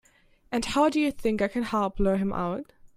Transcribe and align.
And 0.51 0.65
how 0.65 0.89
do 0.89 0.99
you 0.99 1.11
think 1.11 1.43
I 1.43 1.47
can 1.47 1.61
help 1.61 1.99
lure 1.99 2.17
him 2.17 2.33
out? 2.33 2.73